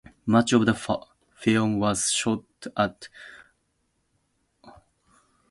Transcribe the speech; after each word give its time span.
Much 0.25 0.51
of 0.51 0.65
the 0.65 0.73
film 1.35 1.77
was 1.79 2.09
shot 2.09 2.41
at 2.75 3.07
Occidental 4.63 4.63
College. 4.63 4.81